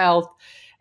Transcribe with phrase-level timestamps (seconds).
[0.00, 0.28] health,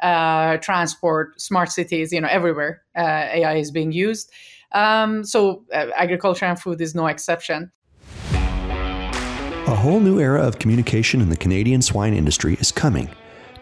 [0.01, 4.31] uh, transport, smart cities, you know, everywhere uh, AI is being used.
[4.71, 7.71] Um, so uh, agriculture and food is no exception.
[9.70, 13.09] A whole new era of communication in the Canadian swine industry is coming.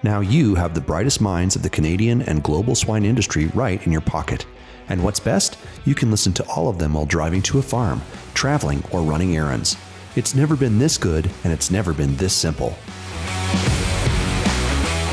[0.03, 3.91] Now you have the brightest minds of the Canadian and global swine industry right in
[3.91, 4.45] your pocket.
[4.89, 5.57] And what's best?
[5.85, 8.01] You can listen to all of them while driving to a farm,
[8.33, 9.75] traveling, or running errands.
[10.15, 12.77] It's never been this good, and it's never been this simple.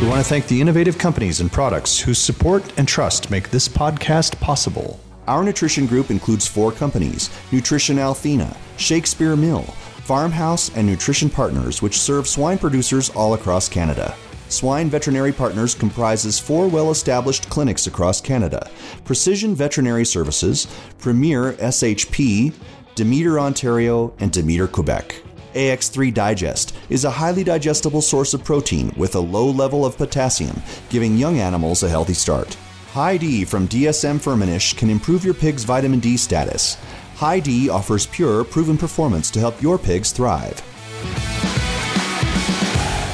[0.01, 3.69] We want to thank the innovative companies and products whose support and trust make this
[3.69, 4.99] podcast possible.
[5.29, 12.01] Our nutrition group includes four companies Nutrition Althena, Shakespeare Mill, Farmhouse, and Nutrition Partners, which
[12.01, 14.15] serve swine producers all across Canada.
[14.49, 18.69] Swine Veterinary Partners comprises four well established clinics across Canada
[19.05, 20.67] Precision Veterinary Services,
[20.99, 22.53] Premier SHP,
[22.97, 25.23] Demeter Ontario, and Demeter Quebec.
[25.55, 30.61] AX3 Digest is a highly digestible source of protein with a low level of potassium,
[30.91, 32.57] giving young animals a healthy start.
[32.93, 36.77] Hy-D from DSM Firmenich can improve your pig's vitamin D status.
[37.17, 40.61] Hy-D offers pure, proven performance to help your pigs thrive.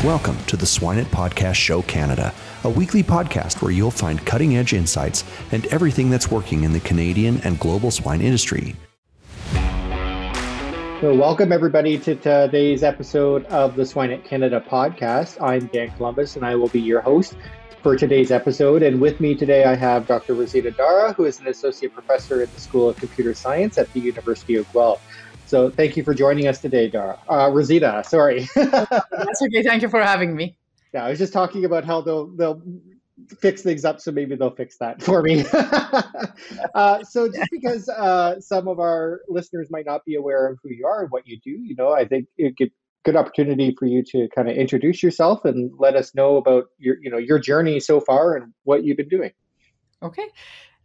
[0.03, 2.33] Welcome to the Swine It Podcast Show Canada,
[2.65, 6.81] a weekly podcast where you'll find cutting edge insights and everything that's working in the
[6.81, 8.75] Canadian and global swine industry.
[11.01, 15.41] So, welcome everybody to today's episode of the Swine It Canada podcast.
[15.41, 17.37] I'm Dan Columbus, and I will be your host
[17.83, 18.83] for today's episode.
[18.83, 20.35] And with me today, I have Dr.
[20.35, 24.01] Rozita Dara, who is an associate professor at the School of Computer Science at the
[24.01, 25.03] University of Guelph.
[25.47, 27.19] So, thank you for joining us today, Dara.
[27.27, 28.47] Uh, Rozita, sorry.
[28.55, 29.63] That's okay.
[29.63, 30.55] Thank you for having me.
[30.93, 32.63] Yeah, I was just talking about how they'll they'll
[33.41, 35.45] fix things up, so maybe they'll fix that for me.
[36.75, 40.71] uh, so just because uh, some of our listeners might not be aware of who
[40.71, 42.71] you are and what you do, you know, I think it could
[43.05, 46.97] good opportunity for you to kind of introduce yourself and let us know about your
[47.01, 49.31] you know your journey so far and what you've been doing.
[50.03, 50.29] Okay.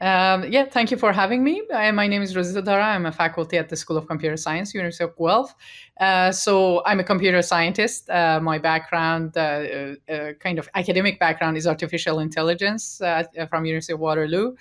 [0.06, 1.64] Um, yeah, thank you for having me.
[1.74, 2.84] I, my name is Rozita Dara.
[2.84, 5.56] I'm a faculty at the School of Computer Science, University of Guelph.
[6.00, 8.08] Uh, so I'm a computer scientist.
[8.08, 13.66] Uh, my background, uh, uh, uh kind of academic background, is artificial intelligence uh, from
[13.66, 14.54] University of Waterloo.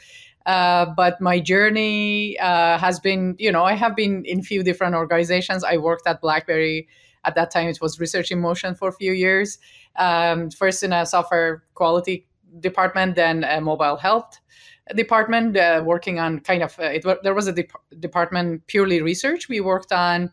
[0.46, 5.62] but my journey has been, you know, I have been in few different organizations.
[5.62, 6.88] I worked at BlackBerry.
[7.26, 9.58] At that time, it was Research in Motion for a few years.
[9.96, 12.26] Um, first in a software quality
[12.60, 14.40] department, then mobile health
[14.94, 17.68] department uh, working on kind of uh, it, there was a de-
[17.98, 19.48] department purely research.
[19.48, 20.30] We worked on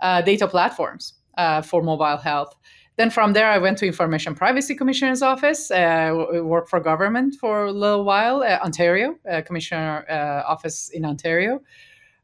[0.00, 2.54] uh, data platforms uh, for mobile health.
[2.96, 7.66] Then from there i went to information privacy commissioner's office uh, worked for government for
[7.66, 9.14] a little while uh, ontario
[9.46, 10.04] commissioner
[10.46, 11.60] office in ontario.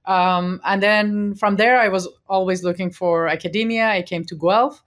[0.05, 3.87] Um, and then from there i was always looking for academia.
[3.89, 4.83] I came to guelph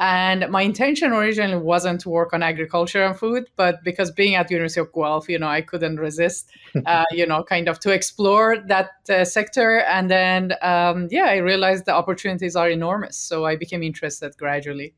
[0.00, 4.50] and my intention originally wasn't to work on agriculture and food, but because being at
[4.50, 6.50] University of Guelph, you know, I couldn't resist,
[6.86, 9.80] uh, you know, kind of to explore that uh, sector.
[9.80, 13.18] And then, um, yeah, I realized the opportunities are enormous.
[13.18, 14.94] So I became interested gradually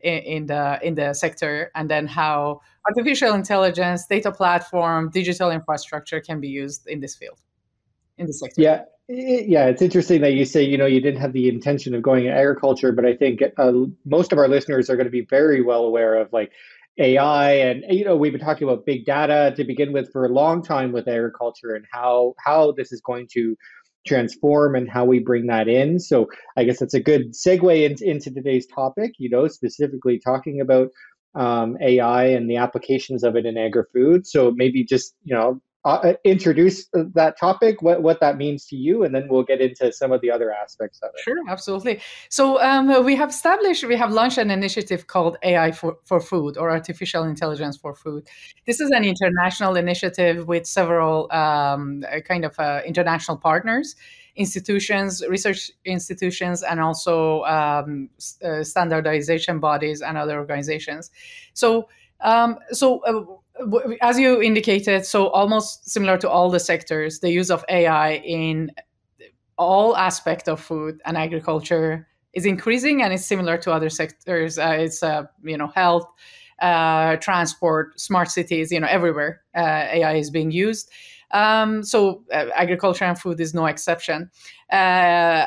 [0.00, 6.20] in, in the in the sector, and then how artificial intelligence, data platform, digital infrastructure
[6.20, 7.38] can be used in this field,
[8.18, 8.60] in the sector.
[8.60, 8.82] Yeah
[9.12, 12.26] yeah, it's interesting that you say you know you didn't have the intention of going
[12.26, 13.72] in agriculture, but I think uh,
[14.04, 16.52] most of our listeners are going to be very well aware of like
[16.98, 20.28] AI and you know we've been talking about big data to begin with for a
[20.28, 23.56] long time with agriculture and how how this is going to
[24.06, 25.98] transform and how we bring that in.
[25.98, 29.12] So I guess that's a good segue into, into today's topic.
[29.18, 30.88] You know, specifically talking about
[31.34, 34.26] um, AI and the applications of it in agri food.
[34.26, 39.02] So maybe just you know uh, introduce that topic, what, what that means to you,
[39.04, 41.22] and then we'll get into some of the other aspects of it.
[41.22, 42.00] Sure, absolutely.
[42.28, 46.58] So um, we have established, we have launched an initiative called AI for, for Food
[46.58, 48.28] or Artificial Intelligence for Food.
[48.66, 53.96] This is an international initiative with several um, kind of uh, international partners
[54.36, 58.08] institutions, research institutions, and also um,
[58.44, 61.10] uh, standardization bodies and other organizations.
[61.52, 61.88] So,
[62.20, 63.24] um, so uh,
[64.00, 68.70] as you indicated, so almost similar to all the sectors, the use of AI in
[69.58, 74.58] all aspect of food and agriculture is increasing, and it's similar to other sectors.
[74.58, 76.06] Uh, it's uh, you know health,
[76.60, 78.72] uh, transport, smart cities.
[78.72, 80.90] You know everywhere uh, AI is being used.
[81.32, 84.30] Um, so uh, agriculture and food is no exception.
[84.72, 85.46] Uh,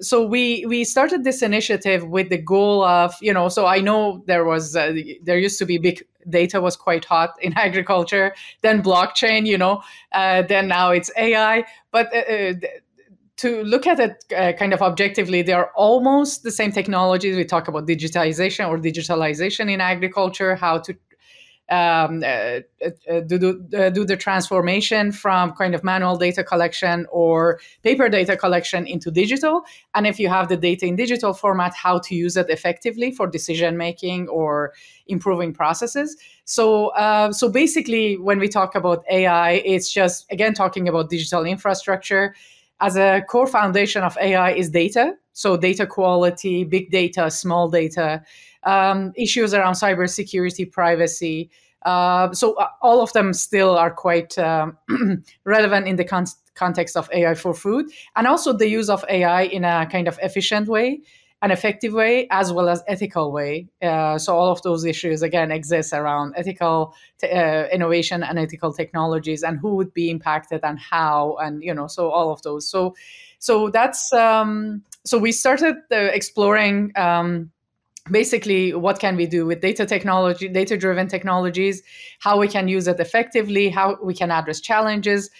[0.00, 3.48] so we we started this initiative with the goal of you know.
[3.48, 7.52] So I know there was there used to be big data was quite hot in
[7.56, 9.82] agriculture, then blockchain, you know,
[10.12, 12.14] uh, then now it's AI, but.
[12.14, 12.52] Uh, uh,
[13.38, 17.34] to look at it uh, kind of objectively, they are almost the same technologies.
[17.34, 20.94] We talk about digitization or digitalization in agriculture, how to
[21.70, 22.60] um, uh,
[23.10, 28.08] uh, do, do, uh, do the transformation from kind of manual data collection or paper
[28.08, 29.62] data collection into digital.
[29.94, 33.26] And if you have the data in digital format, how to use it effectively for
[33.26, 34.72] decision making or
[35.06, 36.16] improving processes.
[36.44, 41.44] So, uh, so basically, when we talk about AI, it's just again talking about digital
[41.44, 42.34] infrastructure.
[42.80, 45.14] As a core foundation of AI is data.
[45.34, 48.22] So, data quality, big data, small data,
[48.64, 51.50] um, issues around cybersecurity, privacy.
[51.84, 54.76] Uh, so uh, all of them still are quite um,
[55.44, 57.86] relevant in the con- context of AI for food,
[58.16, 61.00] and also the use of AI in a kind of efficient way,
[61.40, 63.66] an effective way, as well as ethical way.
[63.82, 66.94] Uh, so all of those issues again exist around ethical
[67.24, 71.88] uh, innovation and ethical technologies, and who would be impacted and how, and you know,
[71.88, 72.68] so all of those.
[72.68, 72.94] So,
[73.40, 76.92] so that's um, so we started uh, exploring.
[76.96, 77.50] Um,
[78.10, 81.82] basically what can we do with data technology data driven technologies
[82.18, 85.30] how we can use it effectively how we can address challenges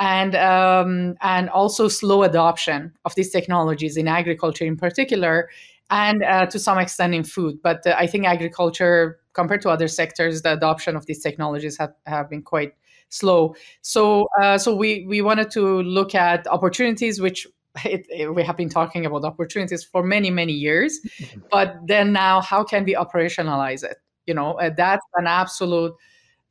[0.00, 5.48] and um, and also slow adoption of these technologies in agriculture in particular
[5.90, 7.58] and uh, to some extent in food.
[7.62, 11.92] But uh, i think agriculture compared to other sectors the adoption of these technologies have,
[12.06, 12.74] have been quite
[13.10, 13.54] slow.
[13.82, 17.46] So uh, so we we wanted to look at opportunities which
[17.84, 21.40] it, it, we have been talking about opportunities for many many years mm-hmm.
[21.50, 23.98] but then now how can we operationalize it?
[24.26, 25.94] You know uh, that's an absolute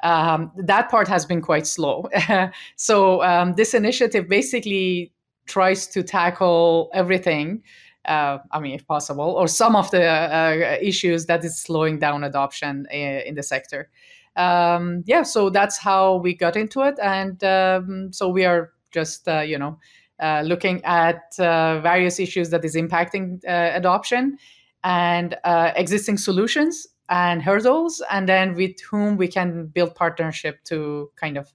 [0.02, 2.08] um, that part has been quite slow.
[2.78, 5.12] So um, this initiative basically
[5.46, 7.64] tries to tackle everything
[8.06, 12.24] uh, i mean if possible or some of the uh, issues that is slowing down
[12.24, 13.90] adoption in, uh, the sector.
[14.36, 19.28] Um, yeah so that's how we got into it and um, so we are just
[19.28, 19.78] uh, you know
[20.20, 24.38] uh, looking at uh, various issues that is impacting uh, adoption
[24.84, 31.10] and uh, existing solutions and hurdles, and then with whom we can build partnership to
[31.16, 31.52] kind of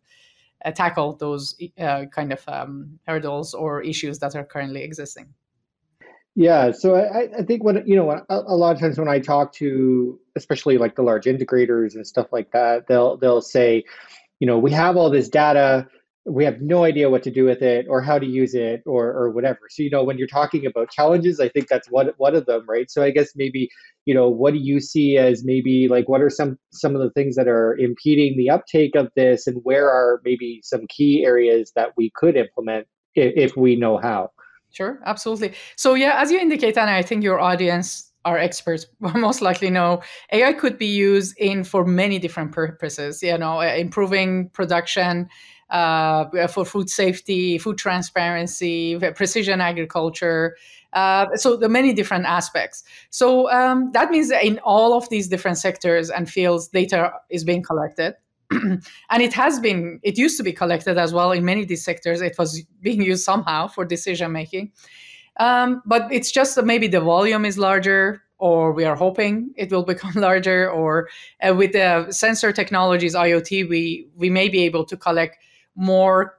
[0.75, 1.55] tackle those
[2.11, 5.27] kind of um, hurdles or issues that are currently existing.
[6.37, 9.21] Yeah, so I, I think when you know a, a lot of times when I
[9.21, 13.85] talk to especially like the large integrators and stuff like that, they'll they'll say,
[14.41, 15.87] you know, we have all this data
[16.27, 19.13] we have no idea what to do with it or how to use it or
[19.13, 19.61] or whatever.
[19.69, 22.65] So you know when you're talking about challenges, I think that's one one of them,
[22.67, 22.91] right?
[22.91, 23.69] So I guess maybe
[24.07, 27.11] you know what do you see as maybe like what are some some of the
[27.11, 31.73] things that are impeding the uptake of this, and where are maybe some key areas
[31.77, 34.31] that we could implement if, if we know how.
[34.71, 35.53] Sure, absolutely.
[35.77, 40.01] So yeah, as you indicate, and I think your audience our experts most likely know
[40.33, 45.29] ai could be used in for many different purposes you know improving production
[45.71, 50.57] uh, for food safety, food transparency, precision agriculture.
[50.93, 52.85] Uh, so the many different aspects.
[53.11, 57.43] So um, that means that in all of these different sectors and fields, data is
[57.45, 58.15] being collected.
[58.51, 61.85] and it has been, it used to be collected as well in many of these
[61.85, 62.21] sectors.
[62.21, 64.71] It was being used somehow for decision making.
[65.39, 69.71] Um, but it's just that maybe the volume is larger, or we are hoping it
[69.73, 70.71] will become larger.
[70.71, 71.09] Or
[71.43, 75.39] uh, with the sensor technologies, IoT, we we may be able to collect
[75.75, 76.39] more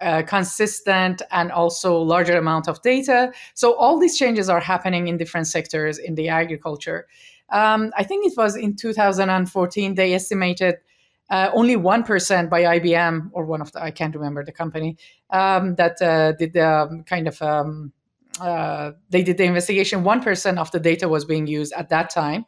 [0.00, 3.32] uh, consistent and also larger amount of data.
[3.54, 7.06] So all these changes are happening in different sectors in the agriculture.
[7.50, 10.76] Um, I think it was in 2014 they estimated
[11.30, 14.96] uh, only one percent by IBM or one of the I can't remember the company
[15.30, 17.92] um, that uh, did the um, kind of um,
[18.40, 20.04] uh, they did the investigation.
[20.04, 22.46] One percent of the data was being used at that time.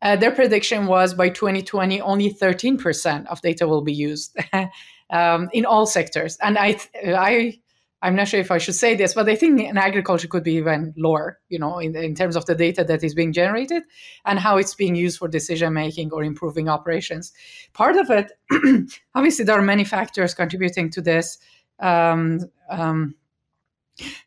[0.00, 4.36] Uh, their prediction was by 2020 only 13% of data will be used
[5.10, 6.36] um, in all sectors.
[6.42, 7.58] And I, I,
[8.00, 10.54] I'm not sure if I should say this, but I think in agriculture could be
[10.54, 13.82] even lower, you know, in, in terms of the data that is being generated
[14.24, 17.32] and how it's being used for decision making or improving operations.
[17.72, 18.32] Part of it,
[19.14, 21.38] obviously, there are many factors contributing to this.
[21.80, 23.16] Um, um,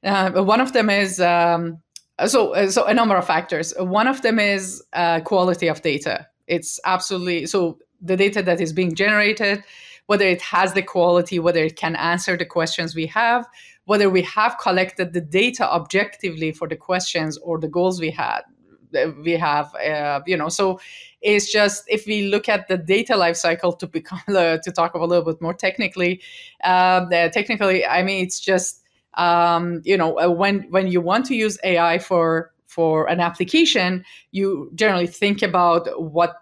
[0.03, 1.81] uh, one of them is um,
[2.25, 3.73] so so a number of factors.
[3.77, 6.27] One of them is uh, quality of data.
[6.47, 9.63] It's absolutely so the data that is being generated
[10.11, 13.47] whether it has the quality, whether it can answer the questions we have,
[13.85, 18.41] whether we have collected the data objectively for the questions or the goals we had
[19.23, 20.77] we have uh, you know so
[21.21, 24.99] it's just if we look at the data lifecycle to become uh, to talk a
[24.99, 26.21] little bit more technically
[26.65, 31.35] uh, technically i mean it's just um, you know uh, when when you want to
[31.35, 36.35] use ai for for an application you generally think about what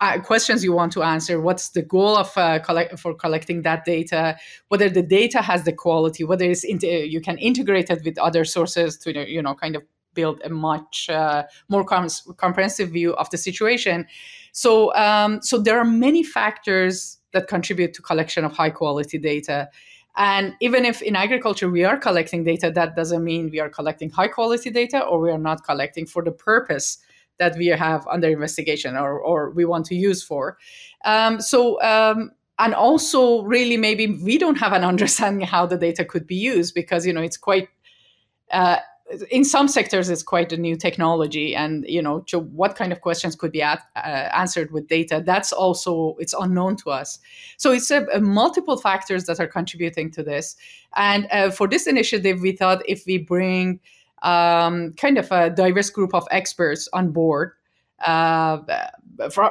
[0.00, 3.84] uh, questions you want to answer what's the goal of uh, collect, for collecting that
[3.84, 4.36] data
[4.68, 8.96] whether the data has the quality whether it's you can integrate it with other sources
[8.96, 9.82] to you know kind of
[10.18, 14.04] build a much uh, more com- comprehensive view of the situation.
[14.52, 19.68] So, um, so there are many factors that contribute to collection of high quality data.
[20.16, 24.10] And even if in agriculture we are collecting data, that doesn't mean we are collecting
[24.10, 26.98] high quality data or we are not collecting for the purpose
[27.38, 30.58] that we have under investigation or, or we want to use for.
[31.04, 36.04] Um, so, um, and also really maybe we don't have an understanding how the data
[36.04, 37.68] could be used because, you know, it's quite
[38.50, 38.78] uh,
[39.30, 43.00] in some sectors it's quite a new technology and you know to what kind of
[43.00, 47.18] questions could be at, uh, answered with data that's also it's unknown to us
[47.56, 50.56] so it's a, a multiple factors that are contributing to this
[50.96, 53.80] and uh, for this initiative we thought if we bring
[54.22, 57.52] um, kind of a diverse group of experts on board
[58.06, 58.58] uh,
[59.30, 59.50] from,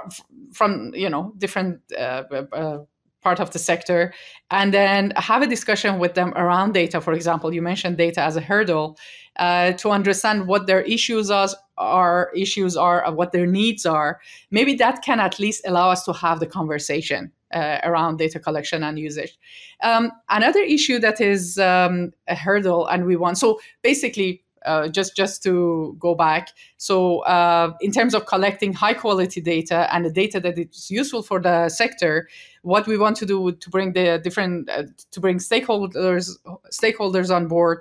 [0.53, 2.79] from you know different uh, uh,
[3.21, 4.13] part of the sector
[4.51, 7.01] and then have a discussion with them around data.
[7.01, 8.97] For example you mentioned data as a hurdle
[9.37, 14.19] uh, to understand what their issues are, are issues are what their needs are.
[14.51, 18.83] Maybe that can at least allow us to have the conversation uh, around data collection
[18.83, 19.37] and usage.
[19.83, 25.15] Um, another issue that is um, a hurdle and we want so basically uh, just
[25.15, 30.11] just to go back so uh, in terms of collecting high quality data and the
[30.11, 32.27] data that is useful for the sector
[32.61, 36.37] what we want to do to bring the different uh, to bring stakeholders
[36.71, 37.79] stakeholders on board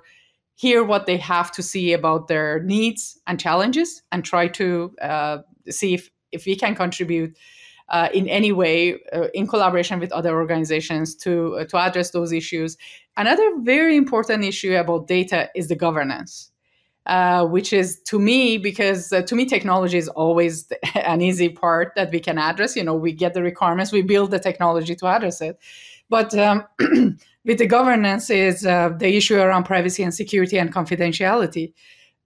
[0.57, 5.39] hear what they have to see about their needs and challenges and try to uh,
[5.69, 7.37] see if, if we can contribute
[7.91, 12.77] uh, in any way uh, in collaboration with other organizations to, to address those issues.
[13.17, 16.51] Another very important issue about data is the governance.
[17.07, 21.93] Uh, which is to me because uh, to me technology is always an easy part
[21.95, 22.75] that we can address.
[22.75, 25.57] You know we get the requirements we build the technology to address it.
[26.09, 26.65] But um,
[27.45, 31.73] with the governance is uh, the issue around privacy and security and confidentiality.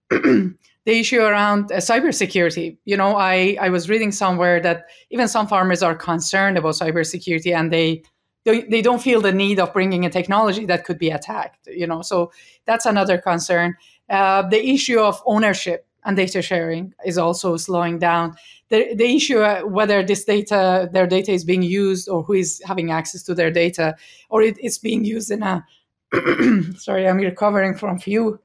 [0.83, 2.75] The issue around uh, cybersecurity.
[2.85, 7.55] You know I, I was reading somewhere that even some farmers are concerned about cybersecurity
[7.55, 8.01] and they
[8.45, 11.85] they, they don't feel the need of bringing a technology that could be attacked you
[11.85, 12.01] know.
[12.01, 12.31] So
[12.65, 13.75] that's another concern
[14.09, 18.35] uh, the issue of ownership and data sharing is also slowing down.
[18.69, 22.61] The, the issue uh, whether this data, their data is being used or who is
[22.65, 23.95] having access to their data,
[24.29, 25.65] or it, it's being used in a,
[26.77, 28.39] sorry, I'm recovering from few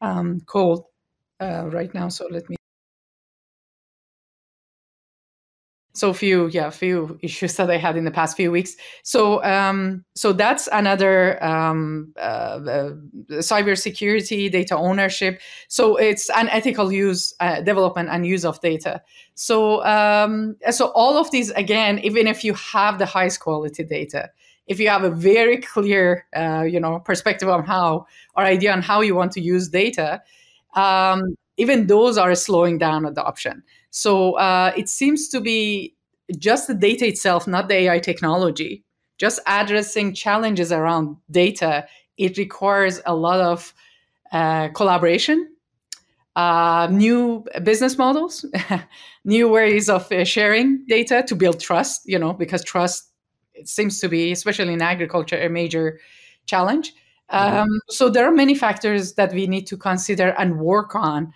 [0.00, 0.84] um, cold
[1.40, 2.56] uh, right now, so let me
[5.92, 8.76] so few yeah few issues that i had in the past few weeks.
[9.02, 12.90] So um, so that's another um, uh, uh,
[13.30, 15.40] cybersecurity data ownership.
[15.68, 19.02] So it's an ethical use uh, development and use of data.
[19.34, 24.30] So um, so all of these again even if you have the highest quality data
[24.70, 28.06] if you have a very clear uh, you know perspective on how
[28.36, 30.22] or idea on how you want to use data
[30.74, 35.94] um, even those are slowing down adoption so uh, it seems to be
[36.38, 38.84] just the data itself, not the AI technology,
[39.18, 41.86] just addressing challenges around data.
[42.16, 43.74] It requires a lot of
[44.32, 45.50] uh, collaboration,
[46.36, 48.44] uh, new business models,
[49.24, 52.02] new ways of uh, sharing data to build trust.
[52.06, 53.10] You know, because trust
[53.54, 55.98] it seems to be, especially in agriculture, a major
[56.46, 56.94] challenge.
[57.32, 57.56] Mm-hmm.
[57.56, 61.32] Um, so there are many factors that we need to consider and work on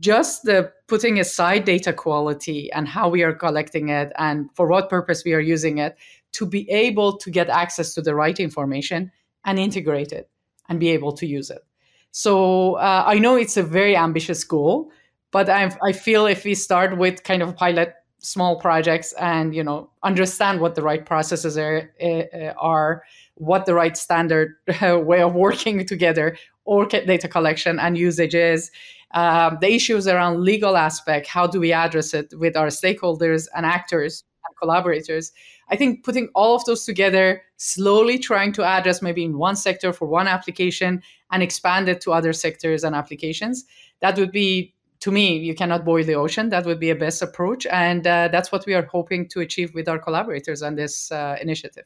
[0.00, 4.90] just the putting aside data quality and how we are collecting it and for what
[4.90, 5.96] purpose we are using it
[6.32, 9.10] to be able to get access to the right information
[9.44, 10.28] and integrate it
[10.68, 11.62] and be able to use it.
[12.10, 14.90] So uh, i know it's a very ambitious goal
[15.32, 19.62] but i i feel if we start with kind of pilot small projects and you
[19.62, 23.02] know understand what the right processes are, uh, are
[23.34, 28.70] what the right standard way of working together or data collection and usage is
[29.14, 31.26] um, the issues around legal aspect.
[31.26, 35.32] How do we address it with our stakeholders and actors and collaborators?
[35.70, 39.92] I think putting all of those together slowly trying to address maybe in one sector
[39.92, 43.64] for one application and expand it to other sectors and applications
[44.00, 46.50] that would be to me you cannot boil the ocean.
[46.50, 49.74] That would be a best approach and uh, that's what we are hoping to achieve
[49.74, 51.84] with our collaborators on this uh, initiative.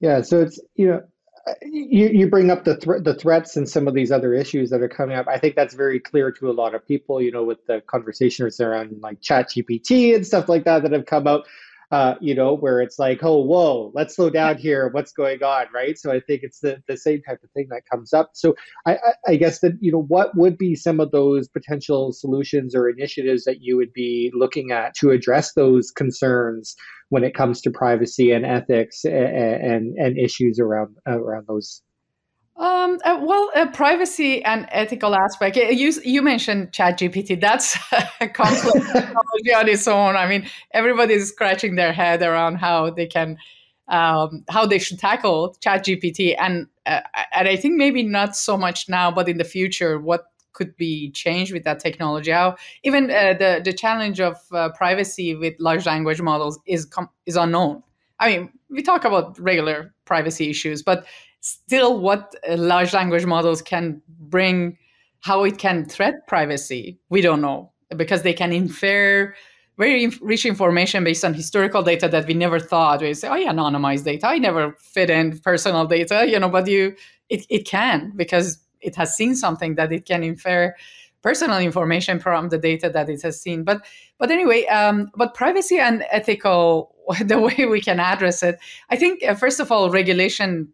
[0.00, 1.02] Yeah so it's you know
[1.62, 4.80] you, you bring up the th- the threats and some of these other issues that
[4.80, 5.28] are coming up.
[5.28, 7.20] I think that's very clear to a lot of people.
[7.20, 11.26] You know, with the conversations around like ChatGPT and stuff like that that have come
[11.26, 11.46] out
[11.90, 14.88] uh, you know, where it's like, oh, whoa, let's slow down here.
[14.92, 15.98] What's going on, right?
[15.98, 18.30] So I think it's the, the same type of thing that comes up.
[18.34, 18.54] So
[18.86, 22.74] I, I, I guess that, you know, what would be some of those potential solutions
[22.74, 26.74] or initiatives that you would be looking at to address those concerns
[27.10, 31.82] when it comes to privacy and ethics and, and, and issues around around those
[32.56, 35.56] Um, uh, well, uh, privacy and ethical aspect.
[35.56, 37.40] You you mentioned ChatGPT.
[37.40, 37.76] That's
[38.20, 40.14] a complex technology on its own.
[40.14, 43.38] I mean, everybody's scratching their head around how they can,
[43.88, 47.00] um, how they should tackle ChatGPT, and uh,
[47.32, 51.10] and I think maybe not so much now, but in the future, what could be
[51.10, 52.30] changed with that technology?
[52.30, 57.10] How even uh, the the challenge of uh, privacy with large language models is com-
[57.26, 57.82] is unknown.
[58.20, 61.04] I mean, we talk about regular privacy issues, but
[61.44, 64.78] still what large language models can bring
[65.20, 69.34] how it can threat privacy we don't know because they can infer
[69.76, 73.00] very rich information based on historical data that we never thought.
[73.02, 74.28] We say oh yeah anonymized data.
[74.28, 76.94] I never fit in personal data you know but you
[77.28, 80.74] it, it can because it has seen something that it can infer
[81.22, 83.64] personal information from the data that it has seen.
[83.64, 83.84] But
[84.18, 88.58] but anyway um, but privacy and ethical the way we can address it
[88.88, 90.72] i think uh, first of all regulation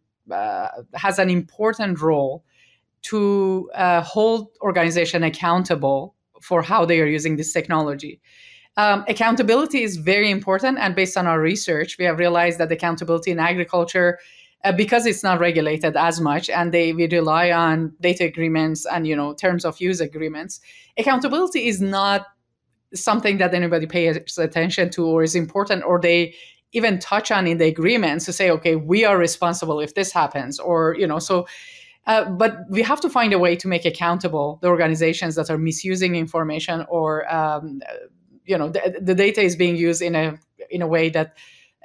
[0.94, 2.44] has an important role
[3.02, 8.20] to uh, hold organization accountable for how they are using this technology.
[8.76, 13.30] Um, accountability is very important, and based on our research, we have realized that accountability
[13.30, 14.18] in agriculture,
[14.64, 19.06] uh, because it's not regulated as much, and they we rely on data agreements and
[19.06, 20.60] you know terms of use agreements.
[20.96, 22.26] Accountability is not
[22.94, 26.34] something that anybody pays attention to or is important, or they
[26.72, 30.58] even touch on in the agreements to say, okay, we are responsible if this happens,
[30.58, 31.46] or you know, so.
[32.06, 35.58] Uh, but we have to find a way to make accountable the organizations that are
[35.58, 37.82] misusing information, or um,
[38.46, 40.38] you know, the, the data is being used in a
[40.70, 41.36] in a way that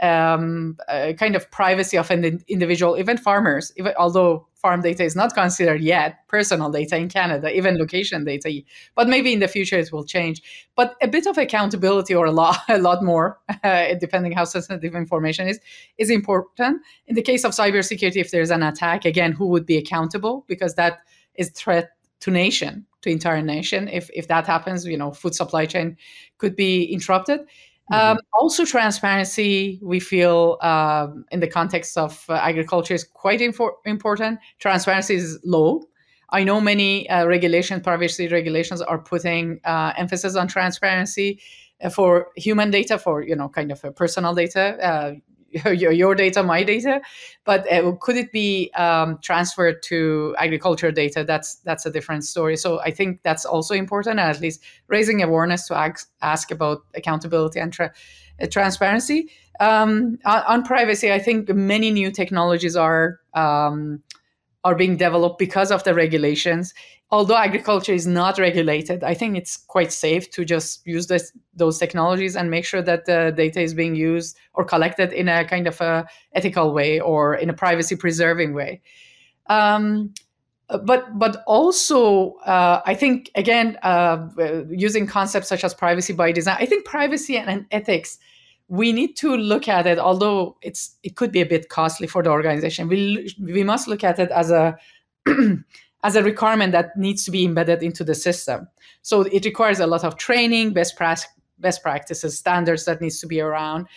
[0.02, 0.78] um,
[1.18, 5.80] kind of privacy of an individual, even farmers, even although farm data is not considered
[5.80, 8.62] yet personal data in Canada, even location data,
[8.96, 10.42] but maybe in the future it will change.
[10.76, 14.96] But a bit of accountability or a lot, a lot more, uh, depending how sensitive
[14.96, 15.60] information is,
[15.98, 16.82] is important.
[17.08, 20.46] In the case of cybersecurity, if there's an attack, again, who would be accountable?
[20.48, 21.00] Because that
[21.36, 23.88] is threat to nation, to entire nation.
[23.88, 25.98] If if that happens, you know, food supply chain
[26.38, 27.42] could be interrupted.
[27.92, 28.18] Mm-hmm.
[28.18, 33.76] Um, also, transparency, we feel um, in the context of uh, agriculture is quite infor-
[33.86, 34.40] important.
[34.60, 35.84] Transparency is low.
[36.32, 41.40] I know many uh, regulations, privacy regulations, are putting uh, emphasis on transparency
[41.84, 45.22] uh, for human data, for you know, kind of personal data.
[45.66, 47.02] Your, your data, my data,
[47.46, 51.24] but uh, could it be um, transferred to agriculture data?
[51.24, 52.58] That's that's a different story.
[52.58, 57.60] So I think that's also important, at least raising awareness to ask, ask about accountability
[57.60, 57.94] and tra-
[58.42, 59.32] uh, transparency.
[59.62, 64.04] Um, on, on, privacy, I think many new technologies are um,
[64.66, 66.74] are being developed because of the regulations
[67.12, 71.78] although agriculture is not regulated, I think it's quite safe to just use this, those
[71.78, 75.68] technologies and make sure that the data is being used or collected in a kind
[75.68, 78.82] of a ethical way or in a privacy preserving way.
[79.48, 80.14] Um,
[80.84, 84.28] but but also uh, I think again uh,
[84.72, 88.18] using concepts such as privacy by design, I think privacy and, and ethics
[88.68, 92.24] we need to look at it although it's it could be a bit costly for
[92.24, 94.76] the organization we we must look at it as a
[96.06, 98.68] as a requirement that needs to be embedded into the system.
[99.02, 101.18] So it requires a lot of training, best, pra-
[101.58, 103.88] best practices, standards that needs to be around.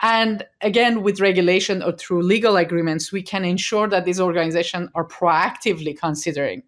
[0.00, 5.06] And again, with regulation or through legal agreements, we can ensure that these organizations are
[5.06, 6.62] proactively considering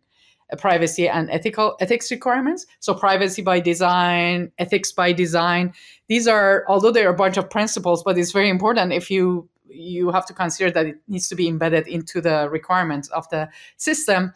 [0.59, 2.67] privacy and ethical ethics requirements.
[2.81, 5.73] So privacy by design, ethics by design.
[6.09, 9.49] These are, although there are a bunch of principles, but it's very important if you
[9.75, 13.49] you have to consider that it needs to be embedded into the requirements of the
[13.79, 14.31] system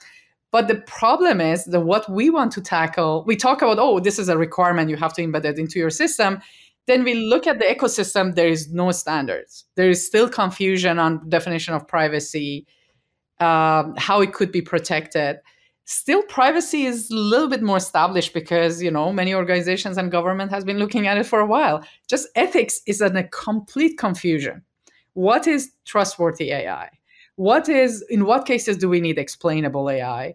[0.57, 4.19] but the problem is that what we want to tackle, we talk about, oh, this
[4.19, 6.41] is a requirement, you have to embed it into your system.
[6.87, 9.65] Then we look at the ecosystem, there is no standards.
[9.75, 12.67] There is still confusion on definition of privacy,
[13.41, 15.41] um, how it could be protected.
[15.87, 20.51] Still, privacy is a little bit more established because you know many organizations and government
[20.51, 21.83] has been looking at it for a while.
[22.09, 24.63] Just ethics is in a complete confusion.
[25.15, 26.91] What is trustworthy AI?
[27.37, 30.35] what is in what cases do we need explainable ai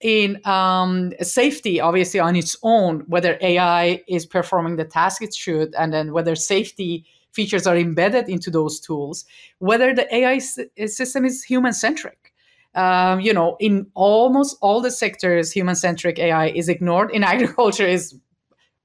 [0.00, 5.74] in um, safety obviously on its own whether ai is performing the task it should
[5.76, 9.24] and then whether safety features are embedded into those tools
[9.58, 12.29] whether the ai s- system is human centric
[12.74, 17.10] um, you know in almost all the sectors human centric ai is ignored.
[17.10, 18.14] In agriculture is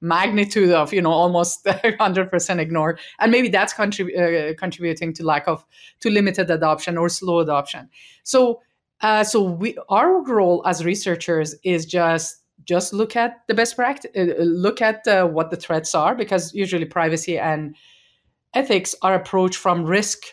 [0.02, 3.00] magnitude of you know almost 100% ignored.
[3.20, 5.66] And maybe that's contrib- uh, contributing to lack of
[6.02, 7.90] to limited adoption or slow adoption.
[8.24, 8.62] So
[9.02, 14.12] uh, so we our role as researchers is just just look at the best practice
[14.16, 17.76] uh, look at uh, what the threats are because usually privacy and
[18.54, 20.24] ethics are approached from risk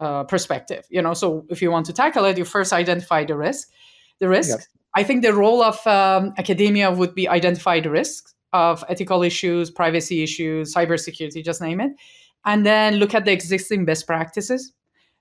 [0.00, 3.36] uh, perspective you know so if you want to tackle it you first identify the
[3.36, 3.68] risk
[4.18, 4.58] the risk.
[4.58, 4.60] Yep.
[4.94, 9.70] I think the role of um, academia would be identify the risks of ethical issues,
[9.70, 11.92] privacy issues, cybersecurity, just name it,
[12.44, 14.72] and then look at the existing best practices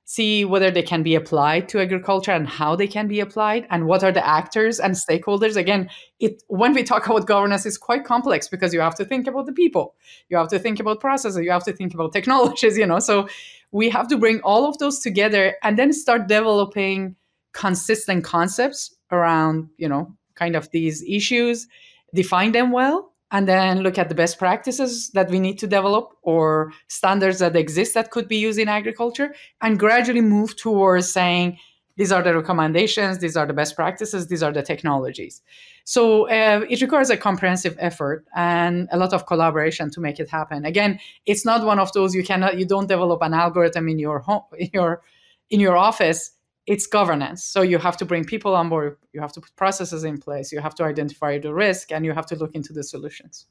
[0.09, 3.87] see whether they can be applied to agriculture and how they can be applied and
[3.87, 5.89] what are the actors and stakeholders again
[6.21, 9.45] it when we talk about governance it's quite complex because you have to think about
[9.45, 9.95] the people
[10.29, 13.27] you have to think about processes you have to think about technologies you know so
[13.71, 17.15] we have to bring all of those together and then start developing
[17.53, 21.67] consistent concepts around you know kind of these issues
[22.13, 26.13] define them well and then look at the best practices that we need to develop
[26.21, 31.57] or standards that exist that could be used in agriculture and gradually move towards saying
[31.95, 35.41] these are the recommendations these are the best practices these are the technologies
[35.89, 40.29] so uh, it requires a comprehensive effort and a lot of collaboration to make it
[40.29, 43.97] happen again it's not one of those you cannot you don't develop an algorithm in
[43.97, 45.01] your home in your
[45.49, 46.31] in your office
[46.67, 47.43] it's governance.
[47.43, 50.51] So you have to bring people on board, you have to put processes in place,
[50.51, 53.45] you have to identify the risk, and you have to look into the solutions.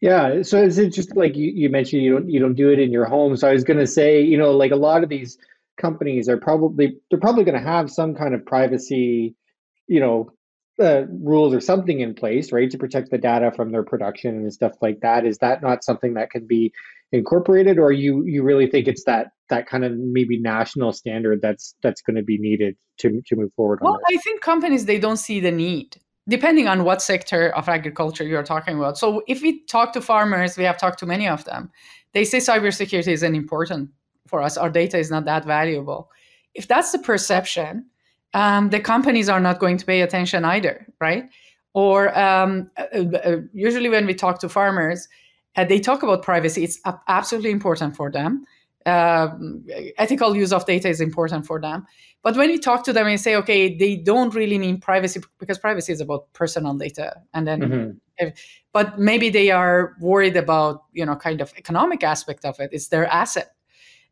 [0.00, 0.42] Yeah.
[0.42, 2.90] So is it just like you, you mentioned you don't you don't do it in
[2.90, 3.36] your home?
[3.36, 5.38] So I was gonna say, you know, like a lot of these
[5.76, 9.34] companies are probably they're probably gonna have some kind of privacy,
[9.86, 10.32] you know,
[10.80, 14.52] uh, rules or something in place, right, to protect the data from their production and
[14.52, 15.24] stuff like that.
[15.24, 16.72] Is that not something that can be
[17.12, 21.74] incorporated, or you you really think it's that that kind of maybe national standard that's
[21.82, 23.78] that's going to be needed to to move forward?
[23.82, 25.96] Well, I think companies they don't see the need
[26.28, 28.98] depending on what sector of agriculture you're talking about.
[28.98, 31.70] So if we talk to farmers, we have talked to many of them.
[32.14, 33.90] They say cybersecurity isn't important
[34.26, 34.56] for us.
[34.56, 36.10] Our data is not that valuable.
[36.54, 37.86] If that's the perception,
[38.34, 41.24] um, the companies are not going to pay attention either, right?
[41.74, 45.08] Or um, uh, uh, usually when we talk to farmers,
[45.56, 46.64] uh, they talk about privacy.
[46.64, 48.44] It's absolutely important for them.
[48.84, 49.28] Uh,
[49.98, 51.86] ethical use of data is important for them.
[52.22, 55.58] But when you talk to them and say, okay, they don't really mean privacy because
[55.58, 57.90] privacy is about personal data, and then, mm-hmm.
[58.18, 62.70] if, but maybe they are worried about you know kind of economic aspect of it.
[62.72, 63.55] It's their asset.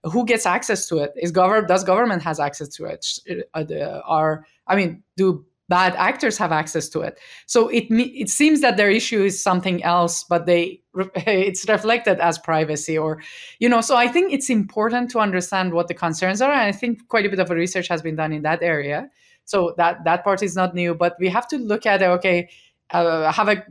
[0.05, 1.13] Who gets access to it?
[1.17, 3.07] Is government does government has access to it?
[3.55, 7.19] Uh, are I mean, do bad actors have access to it.
[7.47, 10.83] So it it seems that their issue is something else, but they
[11.17, 13.23] it's reflected as privacy or
[13.59, 13.81] you know.
[13.81, 17.27] So I think it's important to understand what the concerns are, and I think quite
[17.27, 19.11] a bit of research has been done in that area.
[19.45, 22.03] So that that part is not new, but we have to look at.
[22.03, 22.49] Okay,
[22.91, 23.65] uh, have a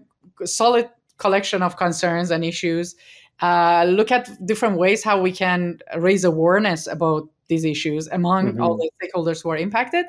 [0.45, 2.95] solid collection of concerns and issues.
[3.41, 8.61] Uh, look at different ways how we can raise awareness about these issues among mm-hmm.
[8.61, 10.05] all the stakeholders who are impacted.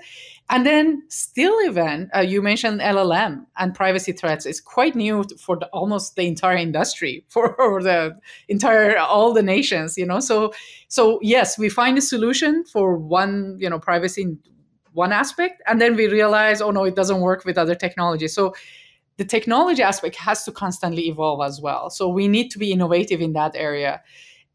[0.51, 5.57] And then, still, even uh, you mentioned LLM and privacy threats is quite new for
[5.57, 8.17] the, almost the entire industry, for the
[8.49, 9.97] entire all the nations.
[9.97, 10.53] You know, so
[10.89, 14.37] so yes, we find a solution for one, you know, privacy
[14.93, 18.35] one aspect, and then we realize, oh no, it doesn't work with other technologies.
[18.35, 18.55] So
[19.17, 21.91] the technology aspect has to constantly evolve as well.
[21.91, 24.03] So we need to be innovative in that area,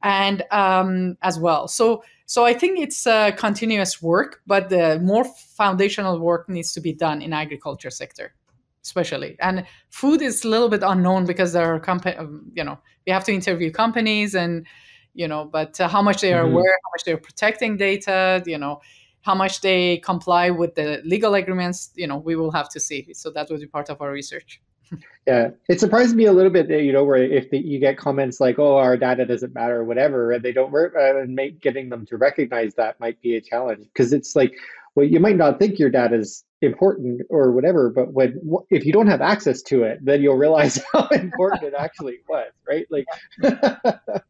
[0.04, 1.67] and um, as well.
[1.67, 6.82] So so I think it's a continuous work, but the more foundational work needs to
[6.82, 8.36] be done in agriculture sector,
[8.84, 9.36] especially.
[9.39, 13.12] And food is a little bit unknown because there are company, um, you know, we
[13.13, 14.67] have to interview companies and
[15.15, 16.54] you know, but uh, how much they are mm-hmm.
[16.54, 18.80] aware, how much they're protecting data, you know,
[19.22, 23.14] how much they comply with the legal agreements, you know, we will have to see.
[23.14, 24.62] So that would be part of our research
[25.28, 27.98] yeah, it surprised me a little bit that you know where if the, you get
[27.98, 31.36] comments like, "Oh, our data doesn't matter," or whatever, and they don't work, uh, and
[31.36, 34.54] make getting them to recognize that might be a challenge because it's like,
[34.96, 38.92] well, you might not think your data is important or whatever, but when if you
[38.92, 42.88] don't have access to it, then you'll realize how important it actually was, right?
[42.90, 43.06] Like,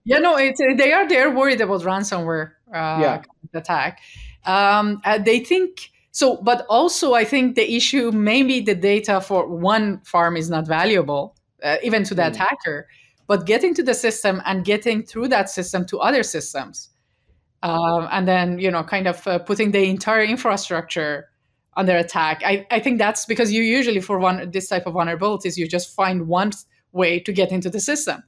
[0.03, 3.21] yeah, no, it's they are they're worried about ransomware uh, yeah.
[3.53, 4.01] attack.
[4.45, 9.47] Um, uh, they think so, but also I think the issue maybe the data for
[9.47, 12.29] one farm is not valuable, uh, even to the mm.
[12.29, 12.87] attacker,
[13.27, 16.89] but getting to the system and getting through that system to other systems.
[17.61, 21.29] Um, and then, you know, kind of uh, putting the entire infrastructure
[21.75, 22.41] under attack.
[22.45, 25.93] I, I think that's because you usually, for one this type of vulnerabilities, you just
[25.93, 26.51] find one
[26.91, 28.23] way to get into the system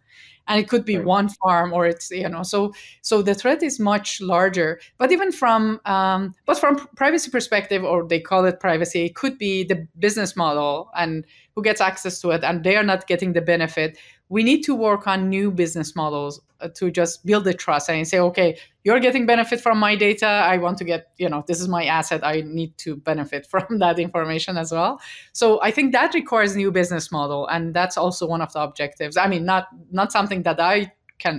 [0.48, 1.06] and it could be right.
[1.06, 5.32] one farm or it's you know so so the threat is much larger but even
[5.32, 9.88] from um, but from privacy perspective or they call it privacy it could be the
[10.00, 11.26] business model and
[11.56, 13.98] who gets access to it and they are not getting the benefit
[14.32, 18.08] we need to work on new business models uh, to just build the trust and
[18.08, 20.26] say okay you're getting benefit from my data.
[20.26, 22.22] I want to get you know this is my asset.
[22.24, 25.00] I need to benefit from that information as well.
[25.34, 29.18] So i think that requires new business model and that's also one of the objectives.
[29.18, 31.36] I mean not not something that i can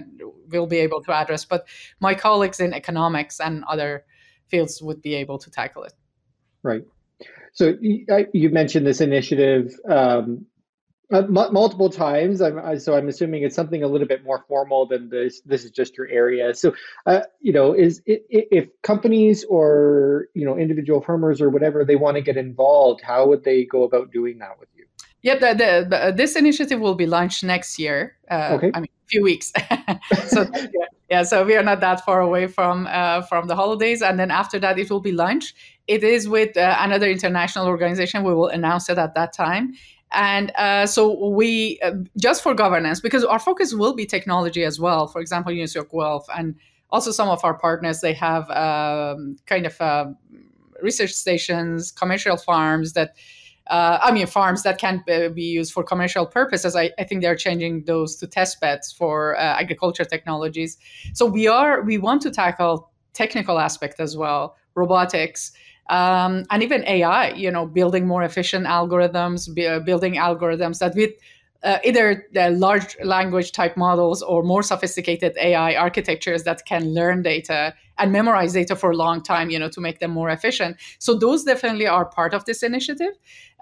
[0.52, 1.66] will be able to address but
[1.98, 4.04] my colleagues in economics and other
[4.48, 5.94] fields would be able to tackle it.
[6.62, 6.84] Right.
[7.54, 10.46] So you mentioned this initiative um,
[11.12, 12.40] uh, multiple times.
[12.40, 15.40] I'm, I, so I'm assuming it's something a little bit more formal than this.
[15.40, 16.54] This is just your area.
[16.54, 16.74] So,
[17.06, 21.96] uh, you know, is it, if companies or you know individual farmers or whatever they
[21.96, 24.86] want to get involved, how would they go about doing that with you?
[25.22, 28.16] Yep, the, the, the, this initiative will be launched next year.
[28.28, 28.70] Uh, okay.
[28.74, 29.52] I mean, a few weeks.
[30.26, 34.02] so yeah, yeah, so we are not that far away from uh, from the holidays,
[34.02, 35.54] and then after that, it will be launched.
[35.86, 38.24] It is with uh, another international organization.
[38.24, 39.74] We will announce it at that time
[40.12, 44.78] and uh, so we, uh, just for governance, because our focus will be technology as
[44.78, 45.06] well.
[45.06, 46.54] For example, University of Guelph and
[46.90, 50.06] also some of our partners, they have um, kind of uh,
[50.82, 53.16] research stations, commercial farms that,
[53.68, 56.76] uh, I mean, farms that can be used for commercial purposes.
[56.76, 60.76] I, I think they're changing those to test beds for uh, agriculture technologies.
[61.14, 65.52] So we are, we want to tackle technical aspect as well, robotics
[65.88, 71.12] um, and even AI, you know, building more efficient algorithms, uh, building algorithms that with
[71.64, 77.22] uh, either the large language type models or more sophisticated AI architectures that can learn
[77.22, 80.76] data and memorize data for a long time, you know, to make them more efficient.
[80.98, 83.12] So those definitely are part of this initiative.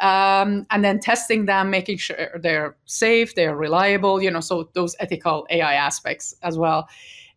[0.01, 4.97] Um, and then testing them, making sure they're safe, they're reliable, you know, so those
[4.99, 6.89] ethical AI aspects as well.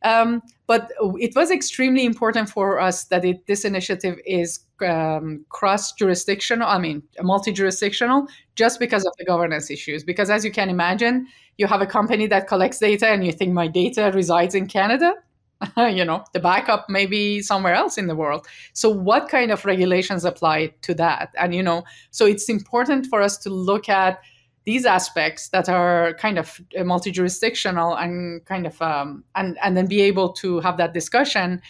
[0.04, 5.94] Um, but it was extremely important for us that it, this initiative is um, cross
[5.94, 10.04] jurisdictional, I mean, multi jurisdictional, just because of the governance issues.
[10.04, 13.54] Because as you can imagine, you have a company that collects data and you think
[13.54, 15.14] my data resides in Canada.
[15.78, 18.48] you know, the backup may be somewhere else in the world.
[18.74, 21.34] So, what kind of regulations apply to that?
[21.38, 24.20] And, you know, so it's important for us to look at
[24.66, 29.88] these aspects that are kind of uh, multi-jurisdictional and kind of um, and and then
[29.88, 31.62] be able to have that discussion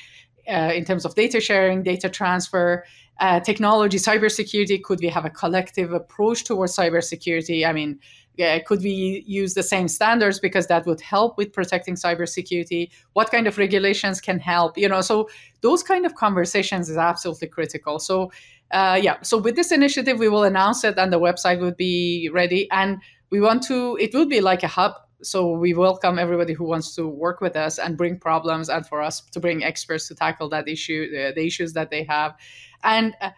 [0.47, 2.84] uh, in terms of data sharing, data transfer,
[3.19, 4.84] uh, technology, cybersecurity.
[4.84, 7.65] Could we have a collective approach towards cybersecurity?
[7.65, 7.99] I mean,
[8.36, 12.89] yeah, could we use the same standards because that would help with protecting cybersecurity?
[13.13, 14.78] What kind of regulations can help?
[14.78, 15.30] You know, so
[15.62, 17.99] those kind of conversations is absolutely critical.
[17.99, 18.32] So
[18.71, 22.30] uh, yeah, so with this initiative, we will announce it and the website would be
[22.34, 22.69] ready.
[22.71, 22.97] And
[23.30, 24.93] we want to, it would be like a hub.
[25.23, 29.01] So we welcome everybody who wants to work with us and bring problems and for
[29.01, 32.36] us to bring experts to tackle that issue, the, the issues that they have.
[32.83, 33.29] And uh,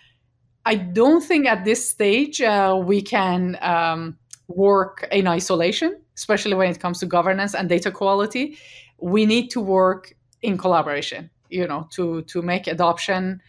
[0.66, 4.18] I don't think at this stage uh, we can um,
[4.48, 8.58] work in isolation, especially when it comes to governance and data quality.
[8.98, 13.42] We need to work in collaboration, you know, to to make adoption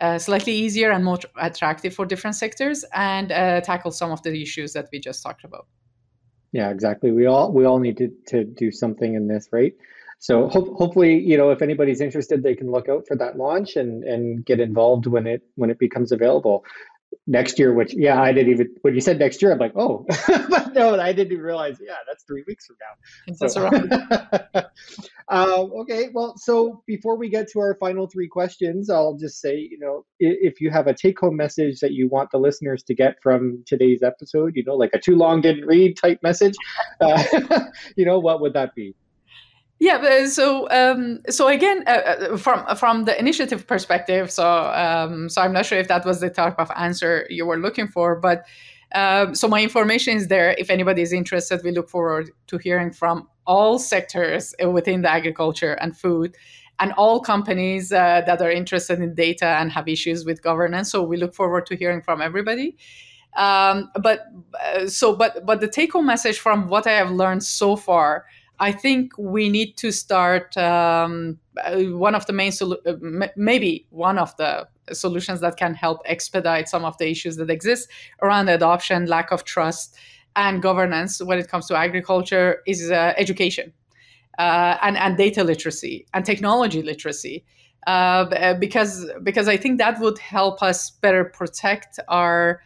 [0.00, 4.42] uh, slightly easier and more attractive for different sectors and uh, tackle some of the
[4.42, 5.66] issues that we just talked about
[6.56, 7.12] yeah exactly.
[7.12, 9.74] We all we all need to, to do something in this right?
[10.18, 13.76] So ho- hopefully you know if anybody's interested they can look out for that launch
[13.76, 16.64] and and get involved when it when it becomes available
[17.26, 20.06] next year, which yeah, I didn't even when you said next year, I'm like, oh,
[20.28, 21.78] but no, I didn't even realize.
[21.80, 23.34] Yeah, that's three weeks from now.
[23.40, 24.64] That's so, right.
[25.28, 29.56] um, okay, well, so before we get to our final three questions, I'll just say,
[29.58, 33.16] you know, if you have a take-home message that you want the listeners to get
[33.22, 36.54] from today's episode, you know, like a too long didn't read type message,
[37.00, 37.22] uh,
[37.96, 38.94] you know, what would that be?
[39.78, 45.42] Yeah, so um, so again, uh, uh, from from the initiative perspective, so um, so
[45.42, 48.46] I'm not sure if that was the type of answer you were looking for, but
[48.94, 50.54] um, so my information is there.
[50.56, 55.74] If anybody is interested, we look forward to hearing from all sectors within the agriculture
[55.74, 56.34] and food,
[56.78, 60.90] and all companies uh, that are interested in data and have issues with governance.
[60.90, 62.76] So we look forward to hearing from everybody.
[63.36, 64.28] Um, but
[64.64, 68.24] uh, so but but the take home message from what I have learned so far
[68.58, 73.86] I think we need to start um, uh, one of the main, solu- uh, maybe
[73.90, 77.88] one of the solutions that can help expedite some of the issues that exist
[78.22, 79.96] around adoption, lack of trust,
[80.36, 83.72] and governance when it comes to agriculture is uh, education
[84.38, 87.44] uh, and, and data literacy and technology literacy.
[87.86, 92.60] Uh, uh, because because I think that would help us better protect our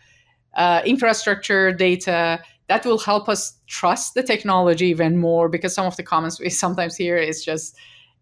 [0.84, 6.04] infrastructure data that will help us trust the technology even more because some of the
[6.04, 7.76] comments we sometimes hear is just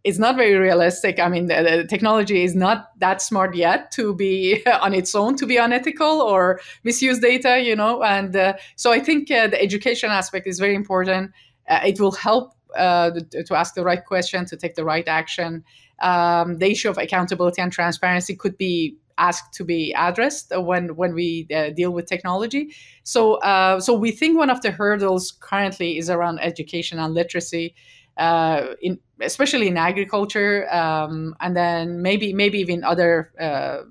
[0.05, 1.19] it's not very realistic.
[1.19, 5.37] I mean, the, the, technology is not that smart yet to be on its own
[5.37, 8.03] to be unethical or misuse data, you know.
[8.03, 11.33] And uh, so I think uh, the education aspect is very important.
[11.69, 13.11] Uh, it will help uh,
[13.45, 15.63] to ask the right question, to take the right action.
[16.01, 21.15] Um, the issue of accountability and transparency could be asked to be addressed when when
[21.15, 22.75] we uh, deal with technology.
[23.03, 27.75] So uh, so we think one of the hurdles currently is around education and literacy.
[28.17, 33.83] Uh, in especially in agriculture, um, and then maybe maybe even other uh,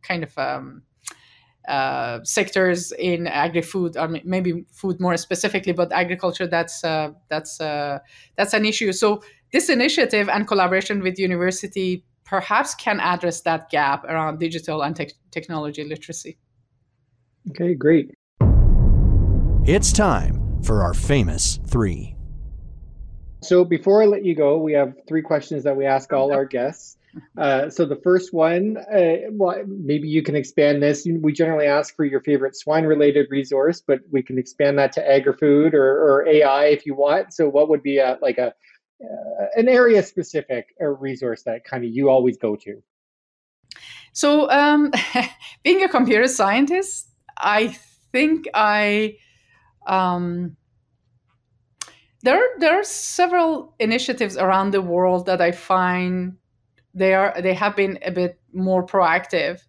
[0.00, 0.82] kind of um,
[1.68, 7.98] uh, sectors in agri-food, or maybe food more specifically, but agriculture that's uh, that's uh,
[8.36, 8.90] that's an issue.
[8.92, 14.94] So this initiative and collaboration with university perhaps can address that gap around digital and
[14.94, 16.38] te- technology literacy.
[17.50, 18.12] Okay, great.
[19.64, 22.14] It's time for our famous three.
[23.42, 26.44] So before I let you go, we have three questions that we ask all our
[26.44, 26.96] guests.
[27.36, 31.04] Uh, so the first one, uh, well, maybe you can expand this.
[31.20, 35.74] We generally ask for your favorite swine-related resource, but we can expand that to agri-food
[35.74, 37.32] or, or AI if you want.
[37.32, 38.52] So what would be a like a
[39.02, 42.82] uh, an area-specific uh, resource that kind of you always go to?
[44.12, 44.92] So um,
[45.62, 47.76] being a computer scientist, I
[48.12, 49.18] think I
[49.86, 50.56] um,
[52.22, 56.36] there there are several initiatives around the world that I find
[56.94, 59.60] they are they have been a bit more proactive,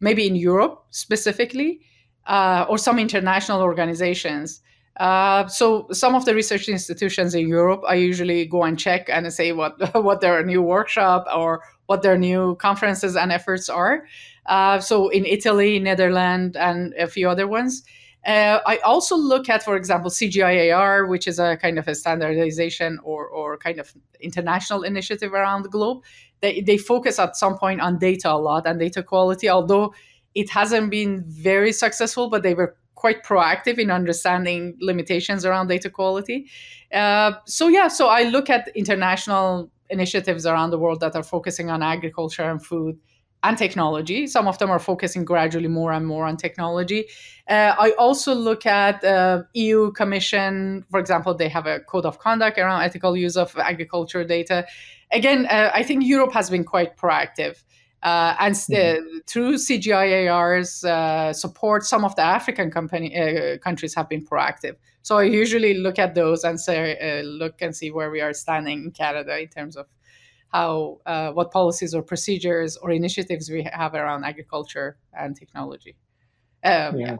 [0.00, 1.80] maybe in Europe specifically,
[2.26, 4.60] uh, or some international organizations.
[4.96, 9.30] Uh, so some of the research institutions in Europe, I usually go and check and
[9.32, 14.06] say what what their new workshop or what their new conferences and efforts are.
[14.46, 17.82] Uh, so in Italy, Netherlands, and a few other ones.
[18.26, 22.98] Uh, I also look at, for example, CGIAR, which is a kind of a standardization
[23.04, 26.02] or, or kind of international initiative around the globe.
[26.40, 29.94] They, they focus at some point on data a lot and data quality, although
[30.34, 35.88] it hasn't been very successful, but they were quite proactive in understanding limitations around data
[35.88, 36.50] quality.
[36.92, 41.70] Uh, so, yeah, so I look at international initiatives around the world that are focusing
[41.70, 42.98] on agriculture and food
[43.42, 44.26] and technology.
[44.26, 47.06] Some of them are focusing gradually more and more on technology.
[47.48, 52.18] Uh, I also look at uh, EU Commission, for example, they have a code of
[52.18, 54.66] conduct around ethical use of agriculture data.
[55.12, 57.62] Again, uh, I think Europe has been quite proactive.
[58.06, 59.18] Uh, and mm-hmm.
[59.26, 64.76] through CGIAR's uh, support, some of the African company, uh, countries have been proactive.
[65.02, 68.84] So I usually look at those and say, look and see where we are standing
[68.84, 69.86] in Canada in terms of
[70.52, 75.96] how uh, what policies or procedures or initiatives we have around agriculture and technology.
[76.62, 77.16] Um, yeah.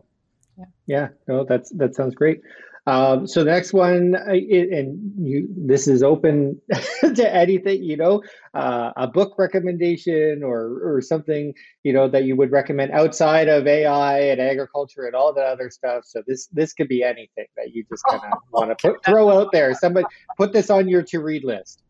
[0.57, 2.41] yeah, yeah, no, that's that sounds great.
[2.87, 6.61] Um, so the next one, and you, this is open
[7.01, 8.23] to anything, you know,
[8.55, 13.67] uh, a book recommendation or or something, you know, that you would recommend outside of
[13.67, 16.05] AI and agriculture and all the other stuff.
[16.05, 19.51] So this this could be anything that you just kind of want to throw out
[19.53, 19.75] there.
[19.75, 21.83] Somebody put this on your to read list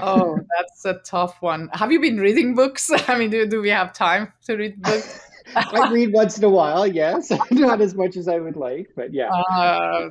[0.00, 1.68] oh, that's a tough one.
[1.72, 2.90] Have you been reading books?
[3.08, 5.25] I mean, do, do we have time to read books?
[5.54, 7.30] I read once in a while, yes.
[7.50, 9.30] Not as much as I would like, but yeah.
[9.30, 10.10] Uh,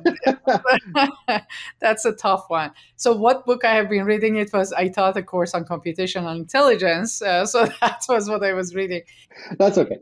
[1.80, 2.72] that's a tough one.
[2.96, 4.36] So, what book I have been reading?
[4.36, 8.52] It was I taught a course on computational intelligence, uh, so that was what I
[8.52, 9.02] was reading.
[9.58, 9.98] That's okay.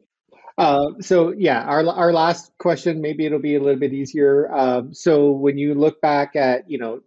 [0.57, 4.53] Uh, so yeah, our our last question, maybe it'll be a little bit easier.
[4.55, 7.01] Um, so when you look back at you know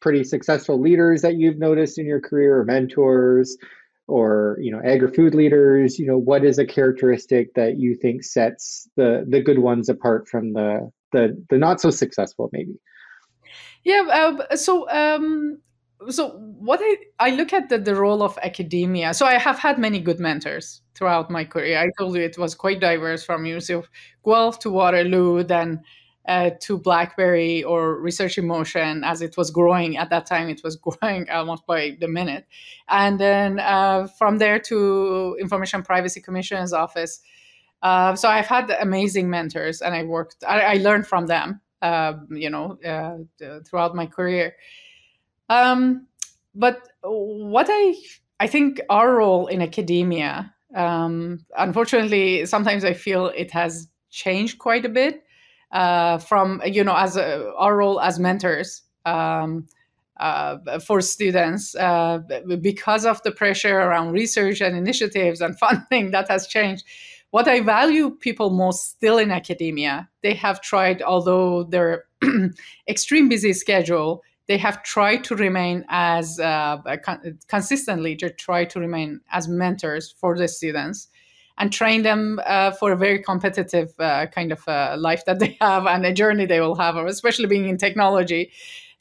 [0.00, 3.56] pretty successful leaders that you've noticed in your career or mentors
[4.12, 8.88] or you know agri-food leaders you know what is a characteristic that you think sets
[8.96, 12.74] the the good ones apart from the the the not so successful maybe?
[13.84, 14.02] Yeah
[14.50, 15.58] uh, so um
[16.10, 16.30] so
[16.68, 19.14] what I, I look at the, the role of academia.
[19.14, 21.78] So i have had many good mentors throughout my career.
[21.78, 23.88] I told you it was quite diverse from university of
[24.24, 25.80] guelph to waterloo then
[26.26, 30.48] uh, to BlackBerry or Research in Motion as it was growing at that time.
[30.48, 32.46] It was growing almost by the minute,
[32.88, 37.20] and then uh, from there to Information Privacy Commission's office.
[37.82, 40.44] Uh, so I've had amazing mentors, and I worked.
[40.46, 41.60] I, I learned from them.
[41.82, 44.54] Um, you know, uh, throughout my career.
[45.48, 46.06] Um,
[46.54, 47.94] but what I
[48.38, 54.84] I think our role in academia, um, unfortunately, sometimes I feel it has changed quite
[54.84, 55.24] a bit
[55.72, 59.66] uh, from you know as a, our role as mentors um,
[60.18, 62.18] uh, for students uh,
[62.60, 66.84] because of the pressure around research and initiatives and funding that has changed
[67.30, 72.04] what i value people most still in academia they have tried although their
[72.88, 78.80] extreme busy schedule they have tried to remain as uh, con- consistently to try to
[78.80, 81.08] remain as mentors for the students
[81.58, 85.56] and train them uh, for a very competitive uh, kind of uh, life that they
[85.60, 88.50] have and a journey they will have, especially being in technology.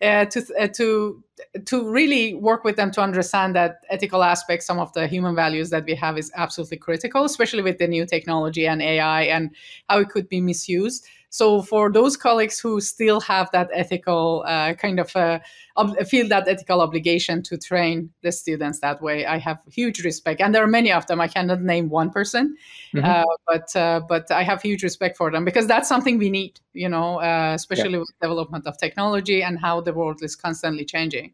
[0.02, 1.24] Uh, to uh, to
[1.66, 5.70] to really work with them to understand that ethical aspects, some of the human values
[5.70, 9.52] that we have, is absolutely critical, especially with the new technology and AI and
[9.90, 11.06] how it could be misused.
[11.32, 15.40] So for those colleagues who still have that ethical uh, kind of uh,
[15.78, 20.42] ob- feel that ethical obligation to train the students that way, I have huge respect,
[20.42, 21.22] and there are many of them.
[21.22, 22.58] I cannot name one person,
[22.94, 23.06] mm-hmm.
[23.06, 26.60] uh, but uh, but I have huge respect for them because that's something we need,
[26.74, 28.00] you know, uh, especially yeah.
[28.00, 31.32] with development of technology and how the world is constantly changing.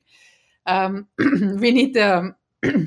[0.67, 2.35] Um, we need the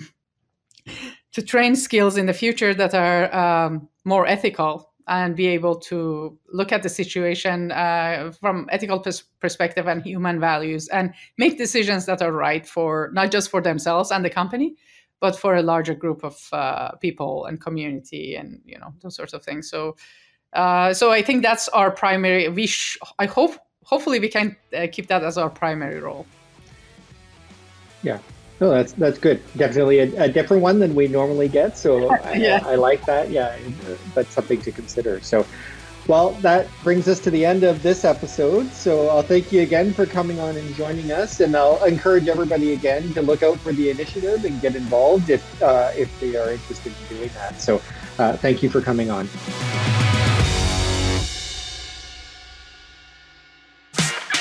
[1.33, 6.39] to train skills in the future that are um, more ethical and be able to
[6.53, 12.07] look at the situation uh, from ethical pers- perspective and human values and make decisions
[12.07, 14.75] that are right for not just for themselves and the company
[15.19, 19.35] but for a larger group of uh, people and community and you know those sorts
[19.35, 19.69] of things.
[19.69, 19.97] So
[20.53, 23.53] uh, so i think that's our primary we sh- i hope
[23.85, 26.27] hopefully we can uh, keep that as our primary role.
[28.03, 28.19] Yeah
[28.61, 29.43] no, that's that's good.
[29.57, 31.79] Definitely a, a, different one than we normally get.
[31.79, 32.61] So yeah.
[32.65, 33.31] I, I, like that.
[33.31, 33.57] Yeah,
[34.15, 35.21] that's something to consider.
[35.21, 35.47] So,
[36.07, 38.71] well, that brings us to the end of this episode.
[38.73, 42.75] So I'll thank you again for coming on and joining us, and I'll encourage everybody
[42.75, 46.53] again to look out for the initiative and get involved if uh, if they are
[46.53, 47.61] interested in doing that.
[47.61, 47.81] So,
[48.19, 49.29] uh, thank you for coming on.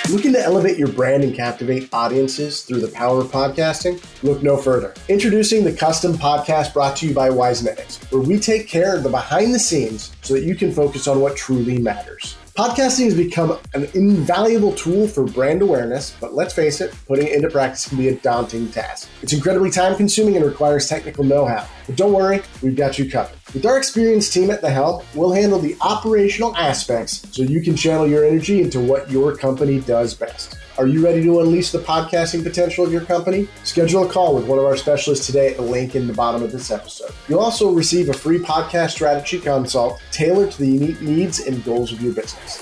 [0.09, 4.03] Looking to elevate your brand and captivate audiences through the power of podcasting?
[4.23, 4.95] Look no further.
[5.07, 9.09] Introducing the custom podcast brought to you by Wisenetics, where we take care of the
[9.09, 12.37] behind the scenes so that you can focus on what truly matters.
[12.55, 17.33] Podcasting has become an invaluable tool for brand awareness, but let's face it, putting it
[17.33, 19.09] into practice can be a daunting task.
[19.21, 21.67] It's incredibly time consuming and requires technical know how.
[21.85, 23.38] But don't worry, we've got you covered.
[23.51, 27.75] With our experienced team at the helm, we'll handle the operational aspects so you can
[27.75, 30.55] channel your energy into what your company does best.
[30.77, 33.47] Are you ready to unleash the podcasting potential of your company?
[33.63, 36.43] Schedule a call with one of our specialists today at the link in the bottom
[36.43, 37.11] of this episode.
[37.27, 41.91] You'll also receive a free podcast strategy consult tailored to the unique needs and goals
[41.91, 42.61] of your business.